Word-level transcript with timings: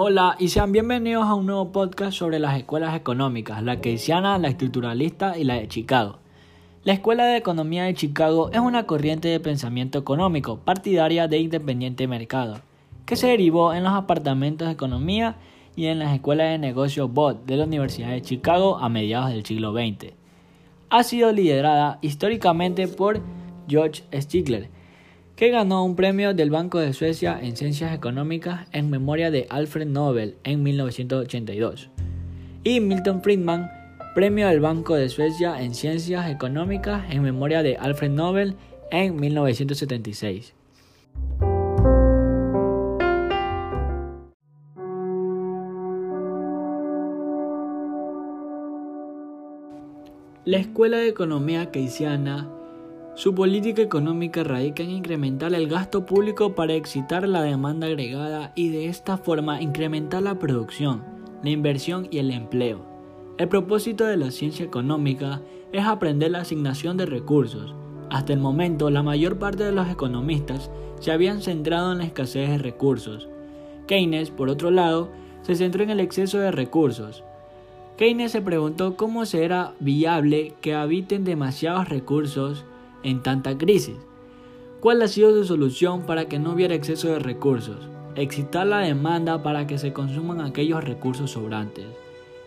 Hola 0.00 0.36
y 0.38 0.46
sean 0.46 0.70
bienvenidos 0.70 1.24
a 1.24 1.34
un 1.34 1.46
nuevo 1.46 1.72
podcast 1.72 2.16
sobre 2.16 2.38
las 2.38 2.56
escuelas 2.56 2.94
económicas, 2.94 3.64
la 3.64 3.80
keynesiana, 3.80 4.38
la 4.38 4.46
estructuralista 4.46 5.36
y 5.36 5.42
la 5.42 5.54
de 5.54 5.66
Chicago. 5.66 6.20
La 6.84 6.92
Escuela 6.92 7.26
de 7.26 7.36
Economía 7.36 7.82
de 7.82 7.94
Chicago 7.94 8.48
es 8.52 8.60
una 8.60 8.86
corriente 8.86 9.26
de 9.26 9.40
pensamiento 9.40 9.98
económico 9.98 10.60
partidaria 10.60 11.26
de 11.26 11.38
independiente 11.38 12.06
mercado, 12.06 12.60
que 13.06 13.16
se 13.16 13.26
derivó 13.26 13.74
en 13.74 13.82
los 13.82 13.92
apartamentos 13.92 14.68
de 14.68 14.74
economía 14.74 15.34
y 15.74 15.86
en 15.86 15.98
las 15.98 16.14
escuelas 16.14 16.52
de 16.52 16.58
negocios 16.58 17.12
BOT 17.12 17.44
de 17.44 17.56
la 17.56 17.64
Universidad 17.64 18.10
de 18.10 18.22
Chicago 18.22 18.78
a 18.78 18.88
mediados 18.88 19.30
del 19.30 19.44
siglo 19.44 19.72
XX. 19.72 20.12
Ha 20.90 21.02
sido 21.02 21.32
liderada 21.32 21.98
históricamente 22.02 22.86
por 22.86 23.20
George 23.66 24.04
Stigler, 24.14 24.70
que 25.38 25.50
ganó 25.50 25.84
un 25.84 25.94
premio 25.94 26.34
del 26.34 26.50
Banco 26.50 26.80
de 26.80 26.92
Suecia 26.92 27.38
en 27.40 27.56
Ciencias 27.56 27.94
Económicas 27.94 28.66
en 28.72 28.90
memoria 28.90 29.30
de 29.30 29.46
Alfred 29.50 29.86
Nobel 29.86 30.36
en 30.42 30.64
1982, 30.64 31.90
y 32.64 32.80
Milton 32.80 33.22
Friedman, 33.22 33.70
premio 34.16 34.48
del 34.48 34.58
Banco 34.58 34.96
de 34.96 35.08
Suecia 35.08 35.62
en 35.62 35.76
Ciencias 35.76 36.28
Económicas 36.28 37.04
en 37.10 37.22
memoria 37.22 37.62
de 37.62 37.76
Alfred 37.76 38.10
Nobel 38.10 38.56
en 38.90 39.14
1976. 39.14 40.54
La 50.44 50.58
Escuela 50.58 50.96
de 50.96 51.06
Economía 51.06 51.70
Keynesiana 51.70 52.57
su 53.18 53.34
política 53.34 53.82
económica 53.82 54.44
radica 54.44 54.84
en 54.84 54.90
incrementar 54.90 55.52
el 55.52 55.66
gasto 55.66 56.06
público 56.06 56.54
para 56.54 56.74
excitar 56.74 57.26
la 57.26 57.42
demanda 57.42 57.88
agregada 57.88 58.52
y 58.54 58.68
de 58.68 58.86
esta 58.86 59.16
forma 59.16 59.60
incrementar 59.60 60.22
la 60.22 60.38
producción, 60.38 61.02
la 61.42 61.50
inversión 61.50 62.06
y 62.12 62.18
el 62.18 62.30
empleo. 62.30 62.86
El 63.36 63.48
propósito 63.48 64.04
de 64.04 64.16
la 64.16 64.30
ciencia 64.30 64.64
económica 64.64 65.40
es 65.72 65.84
aprender 65.84 66.30
la 66.30 66.42
asignación 66.42 66.96
de 66.96 67.06
recursos. 67.06 67.74
Hasta 68.08 68.32
el 68.32 68.38
momento, 68.38 68.88
la 68.88 69.02
mayor 69.02 69.36
parte 69.36 69.64
de 69.64 69.72
los 69.72 69.88
economistas 69.88 70.70
se 71.00 71.10
habían 71.10 71.42
centrado 71.42 71.90
en 71.90 71.98
la 71.98 72.04
escasez 72.04 72.48
de 72.48 72.58
recursos. 72.58 73.28
Keynes, 73.88 74.30
por 74.30 74.48
otro 74.48 74.70
lado, 74.70 75.10
se 75.42 75.56
centró 75.56 75.82
en 75.82 75.90
el 75.90 75.98
exceso 75.98 76.38
de 76.38 76.52
recursos. 76.52 77.24
Keynes 77.96 78.30
se 78.30 78.42
preguntó 78.42 78.96
cómo 78.96 79.26
será 79.26 79.72
viable 79.80 80.54
que 80.60 80.76
habiten 80.76 81.24
demasiados 81.24 81.88
recursos 81.88 82.64
en 83.02 83.22
tanta 83.22 83.56
crisis. 83.56 83.96
¿Cuál 84.80 85.02
ha 85.02 85.08
sido 85.08 85.32
su 85.32 85.44
solución 85.44 86.02
para 86.02 86.26
que 86.26 86.38
no 86.38 86.52
hubiera 86.52 86.74
exceso 86.74 87.08
de 87.08 87.18
recursos? 87.18 87.76
Excitar 88.14 88.66
la 88.66 88.78
demanda 88.78 89.42
para 89.42 89.66
que 89.66 89.78
se 89.78 89.92
consuman 89.92 90.40
aquellos 90.40 90.84
recursos 90.84 91.32
sobrantes. 91.32 91.86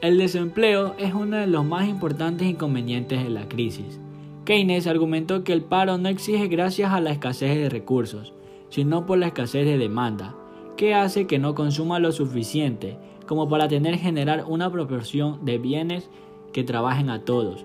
El 0.00 0.18
desempleo 0.18 0.94
es 0.98 1.14
uno 1.14 1.36
de 1.36 1.46
los 1.46 1.64
más 1.64 1.88
importantes 1.88 2.46
inconvenientes 2.46 3.22
de 3.22 3.30
la 3.30 3.48
crisis. 3.48 3.98
Keynes 4.44 4.86
argumentó 4.86 5.44
que 5.44 5.54
el 5.54 5.62
paro 5.62 5.96
no 5.96 6.08
exige 6.08 6.48
gracias 6.48 6.92
a 6.92 7.00
la 7.00 7.10
escasez 7.10 7.56
de 7.56 7.70
recursos, 7.70 8.34
sino 8.68 9.06
por 9.06 9.18
la 9.18 9.28
escasez 9.28 9.64
de 9.64 9.78
demanda, 9.78 10.34
que 10.76 10.94
hace 10.94 11.26
que 11.26 11.38
no 11.38 11.54
consuma 11.54 11.98
lo 11.98 12.12
suficiente 12.12 12.98
como 13.26 13.48
para 13.48 13.68
tener 13.68 13.96
generar 13.96 14.44
una 14.46 14.70
proporción 14.70 15.44
de 15.44 15.58
bienes 15.58 16.10
que 16.52 16.64
trabajen 16.64 17.08
a 17.10 17.24
todos, 17.24 17.64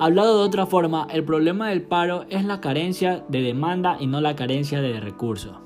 Hablado 0.00 0.38
de 0.38 0.44
otra 0.44 0.64
forma, 0.64 1.08
el 1.10 1.24
problema 1.24 1.70
del 1.70 1.82
paro 1.82 2.24
es 2.30 2.44
la 2.44 2.60
carencia 2.60 3.24
de 3.28 3.42
demanda 3.42 3.96
y 3.98 4.06
no 4.06 4.20
la 4.20 4.36
carencia 4.36 4.80
de 4.80 5.00
recursos. 5.00 5.56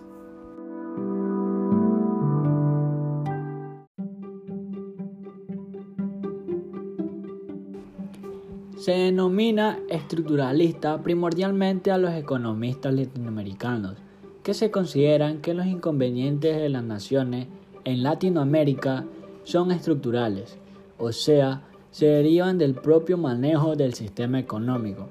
Se 8.78 8.92
denomina 8.92 9.78
estructuralista 9.90 11.02
primordialmente 11.02 11.90
a 11.90 11.98
los 11.98 12.14
economistas 12.14 12.94
latinoamericanos, 12.94 13.96
que 14.42 14.54
se 14.54 14.70
consideran 14.70 15.42
que 15.42 15.52
los 15.52 15.66
inconvenientes 15.66 16.56
de 16.56 16.70
las 16.70 16.82
naciones 16.82 17.48
en 17.84 18.02
Latinoamérica 18.02 19.04
son 19.44 19.72
estructurales, 19.72 20.58
o 20.96 21.12
sea, 21.12 21.64
se 21.92 22.06
derivan 22.06 22.58
del 22.58 22.74
propio 22.74 23.16
manejo 23.16 23.76
del 23.76 23.94
sistema 23.94 24.40
económico. 24.40 25.06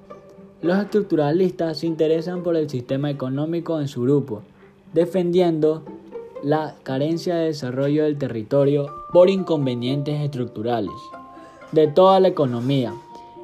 Los 0.62 0.78
estructuralistas 0.78 1.80
se 1.80 1.88
interesan 1.88 2.44
por 2.44 2.56
el 2.56 2.69
sistema 2.69 3.09
económico 3.09 3.80
en 3.80 3.88
su 3.88 4.02
grupo, 4.02 4.42
defendiendo 4.94 5.84
la 6.44 6.75
carencia 6.84 7.36
de 7.36 7.46
desarrollo 7.46 8.03
del 8.03 8.18
territorio 8.18 8.88
por 9.14 9.30
inconvenientes 9.30 10.20
estructurales 10.22 10.91
de 11.72 11.88
toda 11.88 12.20
la 12.20 12.28
economía 12.28 12.94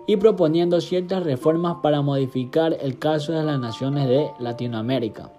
y 0.05 0.17
proponiendo 0.17 0.81
ciertas 0.81 1.23
reformas 1.23 1.77
para 1.83 2.01
modificar 2.01 2.77
el 2.81 2.97
caso 2.97 3.33
de 3.33 3.43
las 3.43 3.59
naciones 3.59 4.07
de 4.07 4.31
Latinoamérica. 4.39 5.31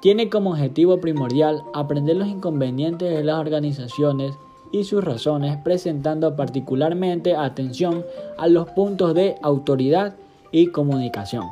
Tiene 0.00 0.28
como 0.30 0.50
objetivo 0.50 1.00
primordial 1.00 1.62
aprender 1.74 2.16
los 2.16 2.28
inconvenientes 2.28 3.10
de 3.14 3.24
las 3.24 3.38
organizaciones 3.38 4.34
y 4.72 4.84
sus 4.84 5.02
razones, 5.02 5.56
presentando 5.62 6.36
particularmente 6.36 7.34
atención 7.34 8.04
a 8.38 8.46
los 8.46 8.68
puntos 8.70 9.14
de 9.14 9.36
autoridad 9.42 10.14
y 10.52 10.68
comunicación. 10.68 11.44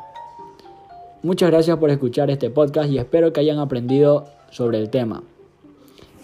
Muchas 1.23 1.51
gracias 1.51 1.77
por 1.79 1.91
escuchar 1.91 2.31
este 2.31 2.51
podcast 2.51 2.91
y 2.91 2.99
espero 2.99 3.33
que 3.33 3.41
hayan 3.41 3.59
aprendido 3.59 4.27
sobre 4.51 4.79
el 4.79 4.89
tema. 4.89 5.23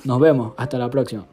Nos 0.05 0.21
vemos, 0.21 0.53
hasta 0.57 0.79
la 0.79 0.91
próxima. 0.91 1.27